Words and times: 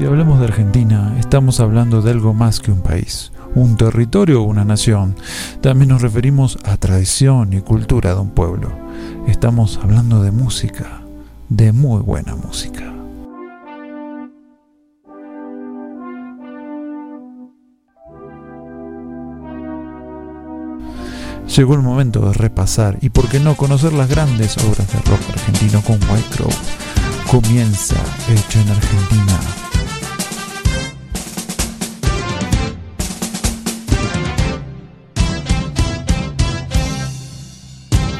Si 0.00 0.06
hablamos 0.06 0.38
de 0.38 0.46
Argentina, 0.46 1.14
estamos 1.18 1.60
hablando 1.60 2.00
de 2.00 2.12
algo 2.12 2.32
más 2.32 2.60
que 2.60 2.72
un 2.72 2.80
país, 2.80 3.32
un 3.54 3.76
territorio 3.76 4.40
o 4.40 4.46
una 4.46 4.64
nación. 4.64 5.14
También 5.60 5.90
nos 5.90 6.00
referimos 6.00 6.56
a 6.64 6.78
tradición 6.78 7.52
y 7.52 7.60
cultura 7.60 8.14
de 8.14 8.20
un 8.20 8.30
pueblo. 8.30 8.72
Estamos 9.28 9.78
hablando 9.82 10.22
de 10.22 10.30
música, 10.30 11.02
de 11.50 11.72
muy 11.72 12.00
buena 12.00 12.34
música. 12.34 12.90
Llegó 21.54 21.74
el 21.74 21.82
momento 21.82 22.20
de 22.26 22.32
repasar 22.32 22.96
y 23.02 23.10
por 23.10 23.28
qué 23.28 23.38
no 23.38 23.54
conocer 23.54 23.92
las 23.92 24.08
grandes 24.08 24.56
obras 24.64 24.90
de 24.90 24.98
rock 25.00 25.20
argentino 25.28 25.82
con 25.82 25.96
White 25.96 26.36
Crow. 26.36 26.50
Comienza 27.30 27.96
hecho 28.30 28.60
en 28.60 28.70
Argentina. 28.70 29.69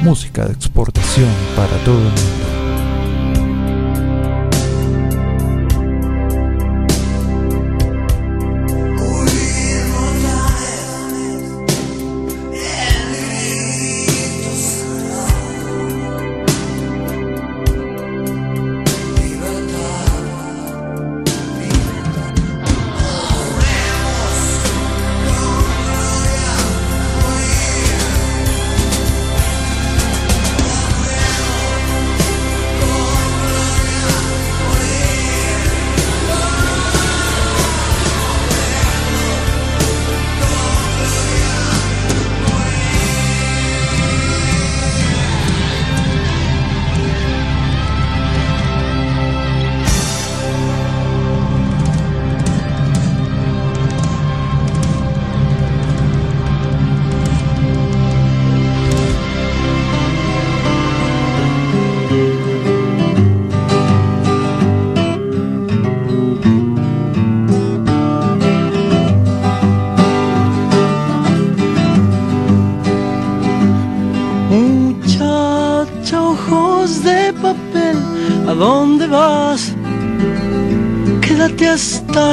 Música 0.01 0.45
de 0.45 0.53
exportación 0.53 1.29
para 1.55 1.77
todo 1.85 1.97
el 1.97 2.03
mundo. 2.05 2.40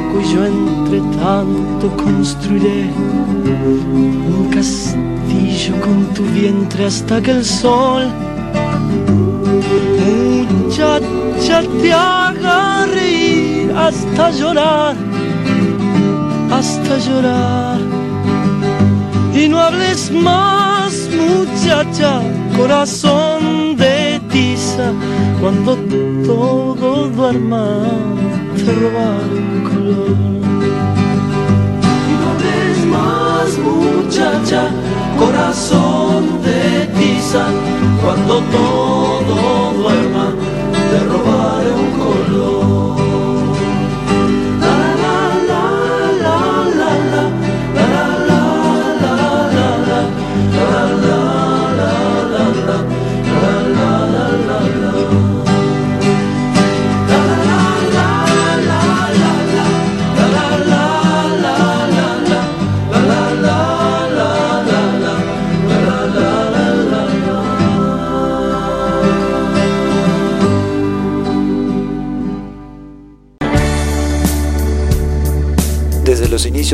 poco 0.00 0.20
y 0.20 2.02
construiré 2.02 2.90
un 4.36 4.50
castillo 4.52 5.80
con 5.80 6.04
tu 6.14 6.22
vientre 6.24 6.86
hasta 6.86 7.20
que 7.20 7.30
el 7.30 7.44
sol, 7.44 8.08
muchacha, 10.50 11.62
te 11.82 11.92
haga 11.92 12.86
reír 12.86 13.72
hasta 13.76 14.30
llorar, 14.30 14.94
hasta 16.50 16.98
llorar. 16.98 17.78
Y 19.34 19.48
no 19.48 19.58
hables 19.58 20.10
más, 20.10 21.08
muchacha, 21.16 22.20
corazón 22.56 23.76
de 23.76 24.20
tiza, 24.30 24.92
cuando 25.40 25.76
todo 26.26 27.08
duerma, 27.10 27.82
te 28.56 28.72
roba 28.72 29.16
el 29.32 29.62
color. 29.62 29.69
Y 29.90 29.92
no 32.22 32.30
ves 32.42 32.78
más, 32.86 33.48
muchacha, 33.58 34.62
corazón 35.18 36.42
de 36.44 36.86
tiza, 36.98 37.44
cuando 38.02 38.34
todo 38.52 38.99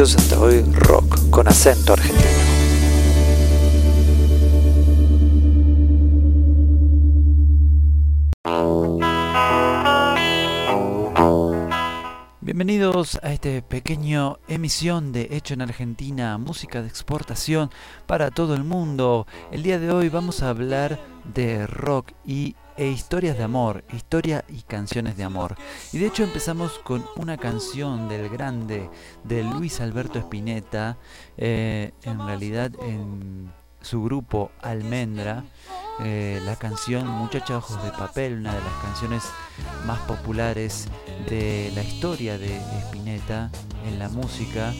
hasta 0.02 0.38
hoy 0.38 0.62
rock 0.74 1.30
con 1.30 1.48
acento 1.48 1.94
argentino. 1.94 2.28
Bienvenidos 12.42 13.18
a 13.22 13.32
este 13.32 13.62
pequeño 13.62 14.38
emisión 14.48 15.12
de 15.12 15.28
Hecho 15.30 15.54
en 15.54 15.62
Argentina, 15.62 16.36
música 16.36 16.82
de 16.82 16.88
exportación 16.88 17.70
para 18.06 18.30
todo 18.30 18.54
el 18.54 18.64
mundo. 18.64 19.26
El 19.50 19.62
día 19.62 19.78
de 19.78 19.90
hoy 19.90 20.10
vamos 20.10 20.42
a 20.42 20.50
hablar 20.50 21.00
de 21.32 21.66
rock 21.66 22.12
y 22.26 22.54
e 22.76 22.88
historias 22.88 23.36
de 23.36 23.44
amor, 23.44 23.84
historia 23.92 24.44
y 24.48 24.62
canciones 24.62 25.16
de 25.16 25.24
amor. 25.24 25.56
Y 25.92 25.98
de 25.98 26.06
hecho 26.06 26.24
empezamos 26.24 26.78
con 26.80 27.04
una 27.16 27.36
canción 27.36 28.08
del 28.08 28.28
grande 28.28 28.88
de 29.24 29.42
Luis 29.42 29.80
Alberto 29.80 30.18
Spinetta, 30.18 30.96
eh, 31.36 31.92
en 32.02 32.18
realidad 32.18 32.70
en 32.82 33.50
su 33.80 34.02
grupo 34.02 34.50
Almendra, 34.62 35.44
eh, 36.00 36.40
la 36.44 36.56
canción 36.56 37.08
Muchacha 37.08 37.56
Ojos 37.56 37.82
de 37.82 37.90
Papel, 37.90 38.38
una 38.38 38.54
de 38.54 38.60
las 38.60 38.82
canciones 38.82 39.22
más 39.86 40.00
populares 40.00 40.88
de 41.28 41.70
la 41.74 41.82
historia 41.82 42.36
de 42.36 42.56
Spinetta 42.88 43.50
en 43.86 43.98
la 43.98 44.08
música, 44.08 44.74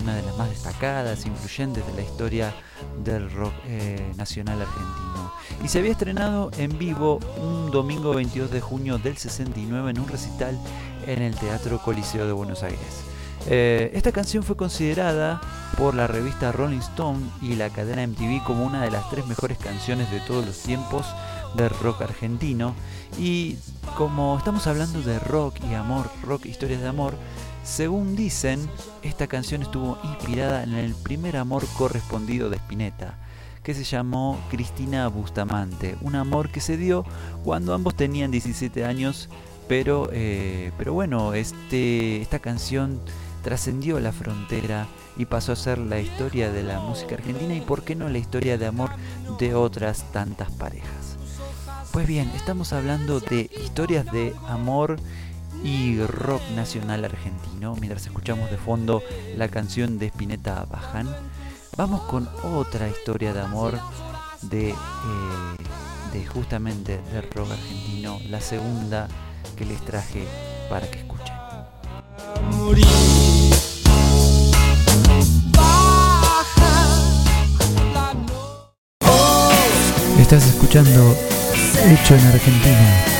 una 0.00 0.14
de 0.14 0.22
las 0.22 0.36
más 0.36 0.50
destacadas, 0.50 1.26
influyentes 1.26 1.86
de 1.86 1.92
la 1.94 2.02
historia 2.02 2.54
del 3.02 3.30
rock 3.30 3.52
eh, 3.66 4.12
nacional 4.16 4.60
argentino. 4.60 5.32
Y 5.64 5.68
se 5.68 5.78
había 5.78 5.92
estrenado 5.92 6.50
en 6.56 6.78
vivo 6.78 7.18
un 7.36 7.70
domingo 7.70 8.14
22 8.14 8.50
de 8.50 8.60
junio 8.60 8.98
del 8.98 9.16
69 9.16 9.90
en 9.90 10.00
un 10.00 10.08
recital 10.08 10.58
en 11.06 11.22
el 11.22 11.34
Teatro 11.34 11.80
Coliseo 11.82 12.26
de 12.26 12.32
Buenos 12.32 12.62
Aires. 12.62 13.08
Eh, 13.46 13.90
esta 13.94 14.12
canción 14.12 14.42
fue 14.42 14.56
considerada 14.56 15.40
por 15.76 15.94
la 15.94 16.06
revista 16.06 16.52
Rolling 16.52 16.80
Stone 16.80 17.20
y 17.40 17.54
la 17.54 17.70
cadena 17.70 18.06
MTV 18.06 18.42
como 18.44 18.64
una 18.64 18.82
de 18.82 18.90
las 18.90 19.08
tres 19.10 19.26
mejores 19.26 19.58
canciones 19.58 20.10
de 20.10 20.20
todos 20.20 20.44
los 20.44 20.58
tiempos 20.58 21.06
del 21.54 21.70
rock 21.70 22.02
argentino. 22.02 22.74
Y 23.18 23.56
como 23.96 24.36
estamos 24.36 24.66
hablando 24.66 25.00
de 25.02 25.18
rock 25.18 25.56
y 25.70 25.74
amor, 25.74 26.10
rock 26.24 26.46
historias 26.46 26.82
de 26.82 26.88
amor, 26.88 27.14
según 27.68 28.16
dicen, 28.16 28.68
esta 29.02 29.26
canción 29.26 29.62
estuvo 29.62 29.98
inspirada 30.02 30.62
en 30.62 30.72
el 30.72 30.94
primer 30.94 31.36
amor 31.36 31.66
correspondido 31.76 32.48
de 32.48 32.56
Spinetta, 32.56 33.18
que 33.62 33.74
se 33.74 33.84
llamó 33.84 34.40
Cristina 34.50 35.06
Bustamante, 35.08 35.96
un 36.00 36.16
amor 36.16 36.48
que 36.50 36.60
se 36.60 36.78
dio 36.78 37.04
cuando 37.44 37.74
ambos 37.74 37.94
tenían 37.94 38.30
17 38.30 38.86
años, 38.86 39.28
pero, 39.68 40.08
eh, 40.12 40.72
pero 40.78 40.94
bueno, 40.94 41.34
este, 41.34 42.22
esta 42.22 42.38
canción 42.38 43.00
trascendió 43.44 44.00
la 44.00 44.12
frontera 44.12 44.88
y 45.18 45.26
pasó 45.26 45.52
a 45.52 45.56
ser 45.56 45.78
la 45.78 46.00
historia 46.00 46.50
de 46.50 46.62
la 46.62 46.80
música 46.80 47.16
argentina 47.16 47.54
y 47.54 47.60
por 47.60 47.84
qué 47.84 47.94
no 47.94 48.08
la 48.08 48.18
historia 48.18 48.56
de 48.56 48.66
amor 48.66 48.90
de 49.38 49.54
otras 49.54 50.10
tantas 50.10 50.50
parejas. 50.52 51.18
Pues 51.92 52.06
bien, 52.06 52.30
estamos 52.34 52.72
hablando 52.72 53.20
de 53.20 53.50
historias 53.62 54.06
de 54.06 54.34
amor 54.46 54.98
y 55.62 56.00
rock 56.02 56.42
nacional 56.54 57.04
argentino. 57.04 57.74
Mientras 57.76 58.06
escuchamos 58.06 58.50
de 58.50 58.56
fondo 58.56 59.02
la 59.36 59.48
canción 59.48 59.98
de 59.98 60.06
Spinetta 60.06 60.64
Bajan, 60.64 61.08
vamos 61.76 62.02
con 62.02 62.28
otra 62.42 62.88
historia 62.88 63.32
de 63.32 63.40
amor 63.40 63.78
de, 64.42 64.70
eh, 64.70 64.74
de 66.12 66.26
justamente 66.26 67.00
del 67.12 67.22
rock 67.30 67.50
argentino, 67.52 68.20
la 68.28 68.40
segunda 68.40 69.08
que 69.56 69.64
les 69.64 69.80
traje 69.84 70.24
para 70.68 70.88
que 70.90 70.98
escuchen. 70.98 71.34
Estás 80.18 80.46
escuchando 80.46 81.16
Hecho 81.86 82.14
en 82.16 82.26
Argentina, 82.26 83.17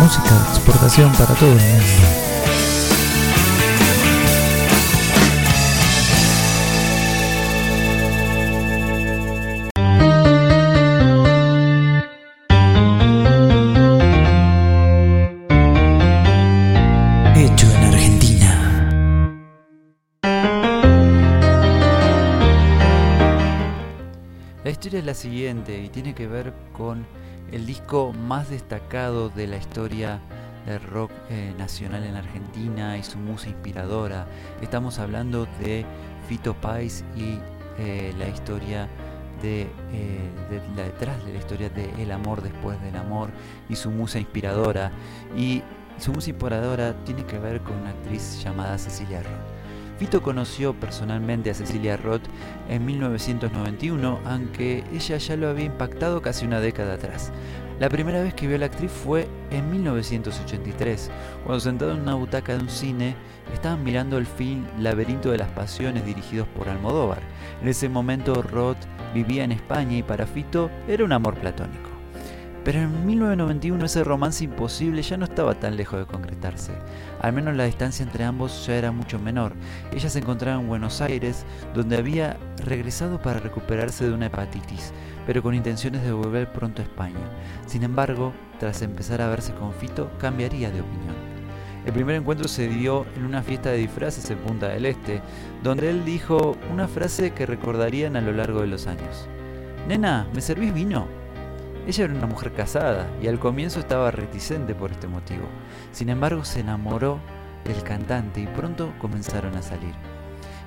música 0.00 0.34
de 0.34 0.48
exportación 0.50 1.12
para 1.12 1.34
todo 1.34 1.50
el 1.50 1.60
mundo. 1.60 2.28
es 24.98 25.04
la 25.04 25.14
siguiente 25.14 25.78
y 25.80 25.88
tiene 25.88 26.14
que 26.14 26.26
ver 26.26 26.52
con 26.72 27.06
el 27.52 27.66
disco 27.66 28.12
más 28.12 28.50
destacado 28.50 29.30
de 29.30 29.46
la 29.46 29.56
historia 29.56 30.20
del 30.66 30.82
rock 30.82 31.10
eh, 31.30 31.54
nacional 31.56 32.04
en 32.04 32.14
Argentina 32.16 32.96
y 32.98 33.02
su 33.02 33.18
música 33.18 33.50
inspiradora. 33.50 34.26
Estamos 34.60 34.98
hablando 34.98 35.46
de 35.60 35.84
Fito 36.28 36.54
Pais 36.54 37.04
y 37.16 37.38
eh, 37.78 38.12
la 38.18 38.28
historia 38.28 38.88
de, 39.40 39.62
eh, 39.92 40.30
la 40.76 40.82
detrás 40.82 41.24
de 41.24 41.32
la 41.32 41.38
historia 41.38 41.70
de 41.70 41.90
El 42.02 42.10
amor 42.10 42.42
después 42.42 42.80
del 42.82 42.96
amor 42.96 43.30
y 43.68 43.76
su 43.76 43.90
musa 43.90 44.18
inspiradora. 44.18 44.92
Y 45.36 45.62
su 45.98 46.12
musa 46.12 46.30
inspiradora 46.30 46.94
tiene 47.04 47.24
que 47.24 47.38
ver 47.38 47.60
con 47.62 47.76
una 47.76 47.90
actriz 47.90 48.42
llamada 48.42 48.76
Cecilia 48.78 49.22
Roth. 49.22 49.47
Fito 49.98 50.22
conoció 50.22 50.74
personalmente 50.74 51.50
a 51.50 51.54
Cecilia 51.54 51.96
Roth 51.96 52.22
en 52.68 52.86
1991, 52.86 54.20
aunque 54.24 54.84
ella 54.92 55.16
ya 55.16 55.36
lo 55.36 55.48
había 55.48 55.64
impactado 55.64 56.22
casi 56.22 56.46
una 56.46 56.60
década 56.60 56.94
atrás. 56.94 57.32
La 57.80 57.88
primera 57.88 58.22
vez 58.22 58.32
que 58.32 58.46
vio 58.46 58.56
a 58.56 58.60
la 58.60 58.66
actriz 58.66 58.92
fue 58.92 59.28
en 59.50 59.70
1983, 59.72 61.10
cuando 61.44 61.60
sentado 61.60 61.92
en 61.92 62.00
una 62.00 62.14
butaca 62.14 62.56
de 62.56 62.62
un 62.62 62.68
cine 62.68 63.16
estaban 63.52 63.82
mirando 63.82 64.18
el 64.18 64.26
film 64.26 64.66
Laberinto 64.78 65.32
de 65.32 65.38
las 65.38 65.50
Pasiones 65.50 66.06
dirigidos 66.06 66.46
por 66.48 66.68
Almodóvar. 66.68 67.20
En 67.60 67.66
ese 67.66 67.88
momento 67.88 68.40
Roth 68.40 68.78
vivía 69.14 69.42
en 69.42 69.52
España 69.52 69.96
y 69.96 70.02
para 70.04 70.26
Fito 70.26 70.70
era 70.86 71.04
un 71.04 71.12
amor 71.12 71.34
platónico. 71.34 71.97
Pero 72.68 72.80
en 72.80 73.06
1991 73.06 73.82
ese 73.86 74.04
romance 74.04 74.44
imposible 74.44 75.00
ya 75.00 75.16
no 75.16 75.24
estaba 75.24 75.58
tan 75.58 75.78
lejos 75.78 76.00
de 76.00 76.04
concretarse. 76.04 76.72
Al 77.22 77.32
menos 77.32 77.56
la 77.56 77.64
distancia 77.64 78.02
entre 78.02 78.24
ambos 78.24 78.66
ya 78.66 78.76
era 78.76 78.92
mucho 78.92 79.18
menor. 79.18 79.54
Ella 79.90 80.10
se 80.10 80.18
encontraba 80.18 80.60
en 80.60 80.68
Buenos 80.68 81.00
Aires, 81.00 81.46
donde 81.72 81.96
había 81.96 82.36
regresado 82.62 83.22
para 83.22 83.40
recuperarse 83.40 84.06
de 84.06 84.12
una 84.12 84.26
hepatitis, 84.26 84.92
pero 85.26 85.42
con 85.42 85.54
intenciones 85.54 86.02
de 86.02 86.12
volver 86.12 86.52
pronto 86.52 86.82
a 86.82 86.84
España. 86.84 87.16
Sin 87.64 87.84
embargo, 87.84 88.34
tras 88.60 88.82
empezar 88.82 89.22
a 89.22 89.30
verse 89.30 89.54
con 89.54 89.72
Fito, 89.72 90.10
cambiaría 90.18 90.70
de 90.70 90.82
opinión. 90.82 91.16
El 91.86 91.94
primer 91.94 92.16
encuentro 92.16 92.48
se 92.48 92.68
dio 92.68 93.06
en 93.16 93.24
una 93.24 93.42
fiesta 93.42 93.70
de 93.70 93.78
disfraces 93.78 94.28
en 94.28 94.40
Punta 94.40 94.68
del 94.68 94.84
Este, 94.84 95.22
donde 95.62 95.88
él 95.88 96.04
dijo 96.04 96.54
una 96.70 96.86
frase 96.86 97.30
que 97.30 97.46
recordarían 97.46 98.14
a 98.14 98.20
lo 98.20 98.32
largo 98.32 98.60
de 98.60 98.66
los 98.66 98.86
años. 98.86 99.26
Nena, 99.88 100.28
¿me 100.34 100.42
servís 100.42 100.74
vino? 100.74 101.17
Ella 101.88 102.04
era 102.04 102.12
una 102.12 102.26
mujer 102.26 102.52
casada 102.52 103.08
y 103.22 103.28
al 103.28 103.38
comienzo 103.38 103.80
estaba 103.80 104.10
reticente 104.10 104.74
por 104.74 104.92
este 104.92 105.08
motivo. 105.08 105.44
Sin 105.90 106.10
embargo, 106.10 106.44
se 106.44 106.60
enamoró 106.60 107.18
del 107.64 107.82
cantante 107.82 108.42
y 108.42 108.46
pronto 108.46 108.92
comenzaron 108.98 109.56
a 109.56 109.62
salir. 109.62 109.94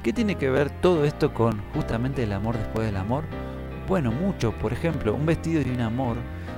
¿Qué 0.01 0.13
tiene 0.13 0.33
que 0.33 0.49
ver 0.49 0.71
todo 0.81 1.05
esto 1.05 1.31
con 1.31 1.61
justamente 1.75 2.23
el 2.23 2.33
amor 2.33 2.57
después 2.57 2.87
del 2.87 2.97
amor? 2.97 3.25
Bueno, 3.87 4.11
mucho. 4.11 4.51
Por 4.53 4.73
ejemplo, 4.73 5.13
Un 5.13 5.27
vestido 5.27 5.61
y 5.61 5.69
un 5.69 5.81
amor 5.81 6.17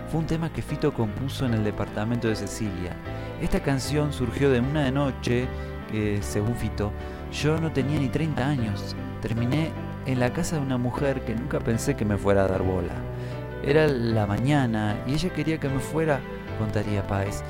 fue 0.10 0.22
un 0.22 0.28
tema 0.28 0.54
que 0.54 0.62
Fito 0.62 0.94
compuso 0.94 1.46
en 1.46 1.56
el 1.56 1.66
departamento 1.66 2.30
de 2.30 2.38
Cecilia. 2.38 2.96
Esta 3.42 3.62
canción 3.62 4.14
surgió 4.14 4.50
de 4.50 4.62
una 4.62 4.90
noche 4.92 5.46
que, 5.92 6.22
según 6.22 6.56
Fito, 6.56 6.94
yo 7.34 7.60
no 7.60 7.74
tenía 7.74 8.00
ni 8.00 8.08
30 8.08 8.48
años. 8.48 8.96
Terminé 9.22 9.72
en 10.06 10.22
la 10.22 10.32
casa 10.32 10.56
de 10.56 10.62
una 10.62 10.78
mujer 10.78 11.26
que 11.26 11.36
nunca 11.36 11.60
pensé 11.60 11.98
que 11.98 12.06
me 12.06 12.18
fuera 12.18 12.46
a 12.46 12.48
dar 12.48 12.64
bola. 12.64 12.94
Era 13.64 13.88
la 13.88 14.26
mañana 14.28 15.02
y 15.08 15.14
ella 15.14 15.30
quería 15.34 15.58
que 15.60 15.70
me 15.70 15.80
fuera, 15.80 16.20
contaría 16.60 17.06
Páez 17.08 17.44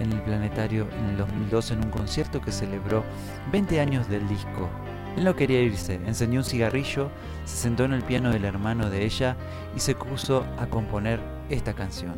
en 0.00 0.12
el 0.12 0.20
planetario 0.22 0.88
en 0.98 1.10
el 1.10 1.16
2012 1.16 1.74
en 1.74 1.84
un 1.84 1.90
concierto 1.90 2.40
que 2.40 2.50
celebró 2.50 3.04
20 3.52 3.80
años 3.80 4.08
del 4.08 4.26
disco. 4.28 4.68
Él 5.16 5.24
no 5.24 5.36
quería 5.36 5.60
irse, 5.60 6.00
encendió 6.06 6.40
un 6.40 6.44
cigarrillo, 6.44 7.10
se 7.44 7.56
sentó 7.56 7.84
en 7.84 7.92
el 7.92 8.02
piano 8.02 8.30
del 8.30 8.44
hermano 8.44 8.90
de 8.90 9.04
ella 9.04 9.36
y 9.76 9.80
se 9.80 9.94
puso 9.94 10.44
a 10.58 10.66
componer 10.66 11.20
esta 11.48 11.72
canción. 11.72 12.14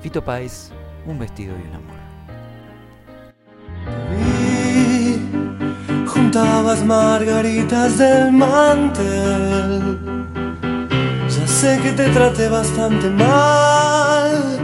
Fito 0.00 0.24
Páez, 0.24 0.70
Un 1.06 1.18
vestido 1.18 1.54
y 1.56 1.68
un 1.68 1.74
amor. 1.74 2.06
juntabas 6.36 6.84
margaritas 6.84 7.98
del 7.98 8.32
mantel 8.32 9.98
sé 11.56 11.80
que 11.82 11.92
te 11.92 12.06
traté 12.10 12.50
bastante 12.50 13.08
mal. 13.08 14.58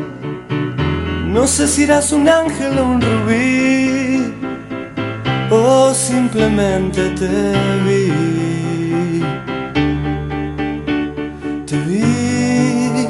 No 1.27 1.47
sé 1.47 1.67
si 1.67 1.85
eras 1.85 2.13
un 2.13 2.29
ángel 2.29 2.79
o 2.79 2.85
un 2.85 3.01
rubí, 3.01 4.35
o 5.51 5.95
simplemente 5.95 7.01
te 7.21 7.35
vi. 7.85 9.23
Te 11.69 11.77
vi, 11.89 13.07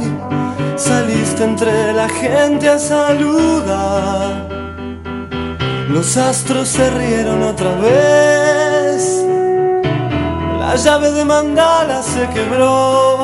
saliste 0.77 1.43
entre 1.43 1.93
la 1.93 2.09
gente 2.09 2.69
a 2.69 2.79
saludar. 2.79 4.49
Los 5.89 6.17
astros 6.17 6.69
se 6.69 6.89
rieron 6.91 7.43
otra 7.43 7.75
vez. 7.87 9.25
La 10.61 10.77
llave 10.77 11.11
de 11.11 11.25
mandala 11.25 12.01
se 12.01 12.29
quebró. 12.29 13.22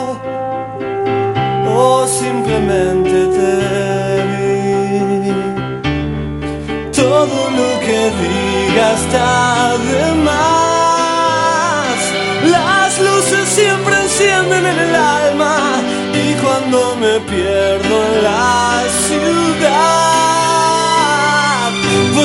O 1.81 2.07
simplemente 2.07 3.19
te 3.37 3.53
vi. 4.31 5.33
Todo 7.03 7.39
lo 7.59 7.71
que 7.87 8.01
diga 8.23 8.87
está 9.01 9.31
de 9.91 10.05
más. 10.29 11.99
Las 12.57 12.91
luces 13.09 13.45
siempre 13.59 13.95
encienden 14.05 14.65
en 14.73 14.79
el 14.87 14.95
alma. 14.95 15.57
Y 16.23 16.27
cuando 16.43 16.79
me 17.03 17.15
pierdo 17.31 17.95
en 18.09 18.15
la 18.25 18.85
ciudad 19.07 20.09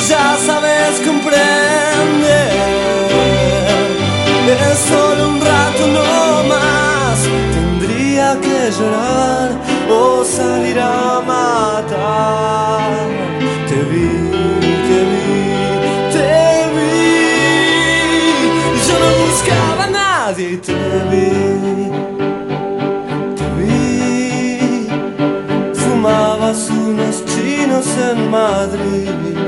ya 0.10 0.38
sabes 0.46 1.00
comprender. 1.06 2.54
Es 4.72 4.92
salir 10.24 10.80
a 10.80 11.22
matar. 11.26 12.82
Te 13.68 13.76
vi, 13.90 14.10
te 14.88 15.00
vi, 15.12 15.34
te 16.14 16.30
vi. 16.76 16.98
Yo 18.88 18.96
no 19.04 19.10
buscaba 19.26 19.84
a 19.84 19.90
nadie 19.90 20.46
y 20.52 20.58
te 20.58 20.74
vi. 21.10 21.30
Te 23.38 23.46
vi. 23.58 24.88
Fumabas 25.74 26.70
unos 26.70 27.24
chinos 27.26 27.88
en 27.98 28.30
Madrid 28.30 29.44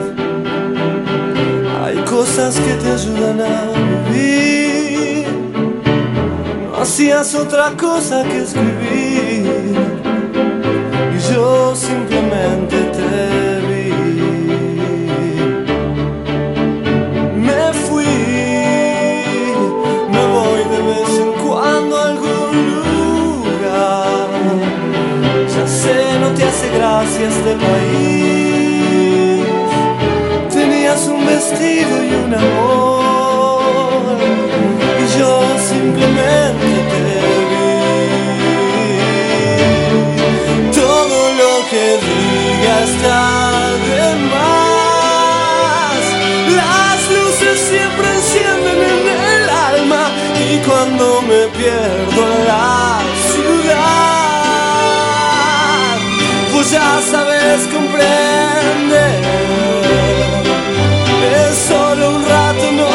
cosas 2.06 2.56
que 2.60 2.74
te 2.76 2.92
ayudan 2.92 3.42
a 3.42 3.66
vivir. 4.10 5.28
No 6.72 6.78
hacías 6.82 7.36
otra 7.36 7.72
cosa 7.78 8.24
que 8.24 8.42
escribir. 8.42 9.95
La 52.56 53.00
ciudad, 53.32 54.36
pues 56.52 56.66
ya 56.72 56.92
sabes 57.12 57.60
comprender 57.76 59.14
solo 61.68 62.04
un 62.16 62.22
rato 62.34 62.66
no 62.82 62.90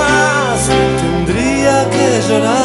más. 0.00 0.58
Tendría 1.02 1.76
que 1.94 2.06
llorar 2.28 2.63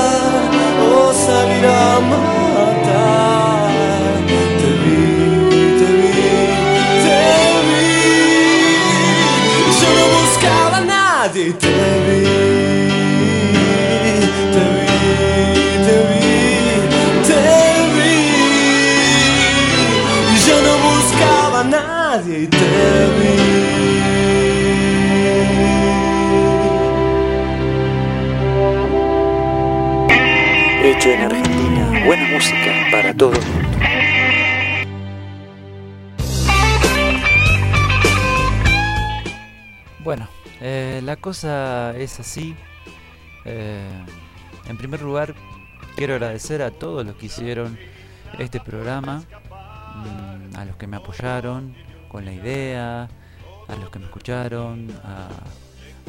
Bueno, 40.09 40.27
eh, 40.59 41.01
la 41.03 41.17
cosa 41.17 41.95
es 41.95 42.19
así. 42.19 42.55
Eh, 43.45 43.87
en 44.67 44.75
primer 44.75 45.03
lugar, 45.03 45.35
quiero 45.95 46.15
agradecer 46.15 46.63
a 46.63 46.71
todos 46.71 47.05
los 47.05 47.15
que 47.15 47.27
hicieron 47.27 47.77
este 48.39 48.59
programa, 48.59 49.21
mm, 49.21 50.57
a 50.57 50.65
los 50.65 50.77
que 50.77 50.87
me 50.87 50.97
apoyaron 50.97 51.75
con 52.07 52.25
la 52.25 52.33
idea, 52.33 53.03
a 53.03 53.75
los 53.79 53.91
que 53.91 53.99
me 53.99 54.05
escucharon, 54.05 54.87
a, 55.03 55.27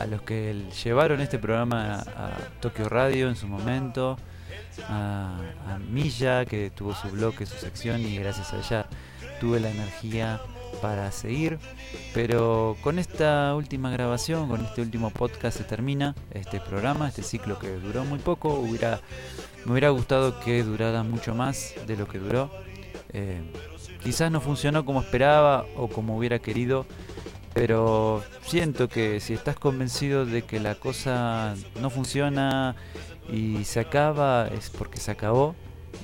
a 0.02 0.06
los 0.06 0.22
que 0.22 0.70
llevaron 0.82 1.20
este 1.20 1.38
programa 1.38 1.96
a 1.96 2.30
Tokio 2.62 2.88
Radio 2.88 3.28
en 3.28 3.36
su 3.36 3.48
momento, 3.48 4.16
a, 4.88 5.36
Milla, 5.90 6.46
que 6.46 6.70
tuvo 6.70 6.94
su 6.94 7.10
bloque, 7.10 7.44
su 7.44 7.58
sección, 7.58 8.00
y 8.00 8.16
gracias 8.16 8.54
a 8.54 8.60
ella 8.60 8.86
tuve 9.40 9.60
la 9.60 9.68
energía 9.68 10.40
para 10.80 11.10
seguir. 11.12 11.58
Pero 12.14 12.76
con 12.82 12.98
esta 12.98 13.54
última 13.54 13.90
grabación, 13.90 14.48
con 14.48 14.64
este 14.64 14.80
último 14.80 15.10
podcast 15.10 15.58
se 15.58 15.64
termina 15.64 16.14
este 16.32 16.60
programa, 16.60 17.08
este 17.08 17.22
ciclo 17.22 17.58
que 17.58 17.70
duró 17.72 18.04
muy 18.04 18.18
poco. 18.18 18.54
Hubiera, 18.54 19.00
me 19.64 19.72
hubiera 19.72 19.90
gustado 19.90 20.40
que 20.40 20.62
durara 20.62 21.02
mucho 21.02 21.34
más 21.34 21.74
de 21.86 21.96
lo 21.96 22.06
que 22.06 22.18
duró. 22.18 22.50
Eh, 23.12 23.40
quizás 24.02 24.30
no 24.30 24.40
funcionó 24.40 24.84
como 24.84 25.00
esperaba 25.00 25.66
o 25.76 25.88
como 25.88 26.16
hubiera 26.16 26.38
querido, 26.38 26.86
pero 27.54 28.22
siento 28.46 28.88
que 28.88 29.20
si 29.20 29.34
estás 29.34 29.56
convencido 29.56 30.26
de 30.26 30.42
que 30.42 30.60
la 30.60 30.76
cosa 30.76 31.54
no 31.80 31.90
funciona 31.90 32.76
y 33.30 33.64
se 33.64 33.80
acaba 33.80 34.48
es 34.48 34.70
porque 34.70 34.98
se 34.98 35.10
acabó 35.10 35.54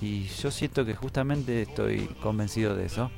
y 0.00 0.24
yo 0.24 0.50
siento 0.50 0.84
que 0.84 0.94
justamente 0.94 1.62
estoy 1.62 2.06
convencido 2.22 2.74
de 2.74 2.86
eso. 2.86 3.10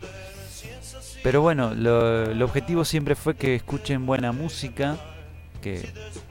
Pero 1.23 1.43
bueno, 1.43 1.75
lo, 1.75 2.31
el 2.31 2.43
objetivo 2.43 2.85
siempre 2.85 3.15
fue 3.15 3.37
que 3.37 3.55
escuchen 3.55 4.07
buena 4.07 4.33
música, 4.33 4.97
que 5.61 5.89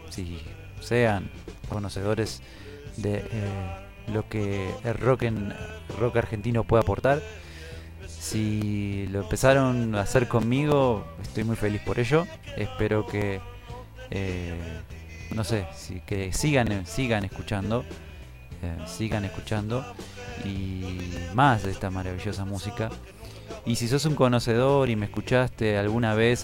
si 0.10 0.40
sean 0.80 1.30
conocedores 1.70 2.42
de 2.96 3.18
eh, 3.18 3.24
lo 4.08 4.28
que 4.30 4.70
el 4.84 4.94
rock 4.96 5.24
en 5.24 5.54
rock 6.00 6.18
argentino 6.18 6.64
puede 6.64 6.84
aportar. 6.84 7.22
Si 8.08 9.08
lo 9.08 9.22
empezaron 9.22 9.96
a 9.96 10.02
hacer 10.02 10.28
conmigo, 10.28 11.06
estoy 11.22 11.44
muy 11.44 11.56
feliz 11.56 11.82
por 11.82 12.00
ello. 12.00 12.26
Espero 12.56 13.06
que 13.06 13.42
eh, 14.10 14.56
no 15.34 15.44
sé, 15.44 15.68
si, 15.76 16.00
que 16.02 16.32
sigan, 16.32 16.86
sigan 16.86 17.26
escuchando, 17.26 17.84
eh, 18.62 18.86
sigan 18.88 19.26
escuchando 19.26 19.86
y 20.46 21.00
más 21.34 21.64
de 21.64 21.72
esta 21.72 21.90
maravillosa 21.90 22.46
música. 22.46 22.90
Y 23.66 23.76
si 23.76 23.88
sos 23.90 24.06
un 24.06 24.16
conocedor 24.16 24.90
y 24.90 24.96
me 24.96 25.08
escuchaste 25.08 25.78
alguna 25.78 26.14
vez, 26.14 26.44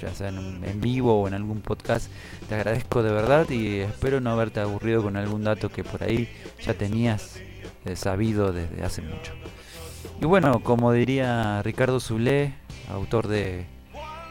ya 0.00 0.14
sea 0.14 0.28
en, 0.28 0.80
vivo 0.80 1.20
o 1.20 1.26
en 1.26 1.34
algún 1.34 1.62
podcast, 1.62 2.08
te 2.48 2.54
agradezco 2.54 3.02
de 3.02 3.12
verdad 3.12 3.50
y 3.50 3.80
espero 3.80 4.20
no 4.20 4.30
haberte 4.30 4.60
aburrido 4.60 5.02
con 5.02 5.16
algún 5.16 5.42
dato 5.42 5.68
que 5.68 5.82
por 5.82 6.04
ahí 6.04 6.28
ya 6.62 6.74
tenías 6.74 7.40
eh, 7.84 7.96
sabido 7.96 8.52
desde 8.52 8.84
hace 8.84 9.02
mucho. 9.02 9.32
Y 10.20 10.26
bueno, 10.26 10.62
como 10.62 10.92
diría 10.92 11.60
Ricardo 11.62 11.98
Zulé, 11.98 12.54
autor 12.88 13.26
de 13.26 13.66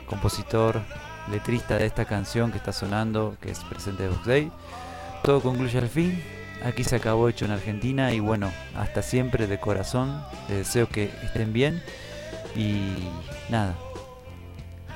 compositor, 0.08 0.82
letrista 1.30 1.78
de 1.78 1.86
esta 1.86 2.06
canción 2.06 2.52
que 2.52 2.58
está 2.58 2.72
sonando, 2.72 3.36
que 3.42 3.52
es 3.52 3.60
presente 3.66 4.08
Box 4.08 4.26
Day. 4.26 4.52
Todo 5.24 5.42
concluye 5.42 5.78
al 5.78 5.90
fin. 5.90 6.24
Aquí 6.64 6.84
se 6.84 6.96
acabó 6.96 7.30
hecho 7.30 7.46
en 7.46 7.52
Argentina 7.52 8.14
y 8.14 8.20
bueno, 8.20 8.52
hasta 8.78 9.02
siempre 9.02 9.48
de 9.48 9.60
corazón. 9.60 10.24
Les 10.48 10.60
deseo 10.60 10.88
que 10.88 11.12
estén 11.24 11.54
bien 11.54 11.82
y 12.56 12.96
nada, 13.50 13.76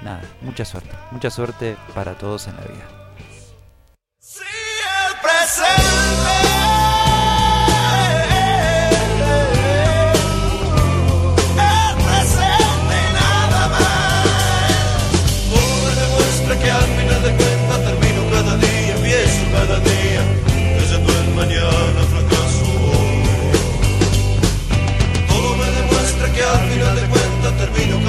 nada, 0.04 0.22
mucha 0.42 0.66
suerte, 0.66 0.92
mucha 1.12 1.30
suerte 1.30 1.78
para 1.94 2.14
todos 2.16 2.48
en 2.48 2.56
la 2.56 2.62
vida. 2.64 3.03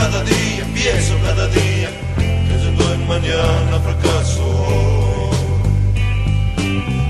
cada 0.05 0.23
día, 0.23 0.61
empiezo 0.61 1.15
cada 1.23 1.49
día, 1.49 1.89
creyendo 2.17 2.93
en 2.93 3.09
mañana 3.09 3.81
fracaso. 3.81 5.31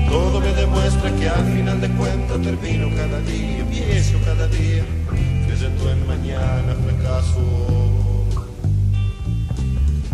Todo 0.09 0.39
me 0.39 0.53
demuestra 0.53 1.13
que 1.17 1.27
al 1.27 1.45
final 1.55 1.81
de 1.81 1.89
cuentas 1.89 2.41
termino 2.41 2.85
cada 2.95 3.19
día, 3.19 3.59
empiezo 3.59 4.17
cada 4.23 4.47
día, 4.47 4.85
creyendo 5.45 5.91
en 5.91 6.07
mañana 6.07 6.71
fracaso. 6.85 7.43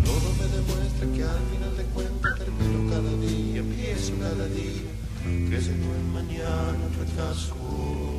Todo 0.07 0.27
me 0.39 0.47
demuestra 0.57 1.05
que 1.15 1.23
al 1.35 1.43
final 1.51 1.73
de 1.77 1.83
cuentas 1.93 2.33
termino 2.39 2.77
cada 2.89 3.11
día, 3.27 3.59
empiezo 3.59 4.11
cada 4.25 4.45
día, 4.59 4.89
creyendo 5.49 5.87
en 5.99 6.13
mañana 6.13 6.85
fracaso. 6.97 8.10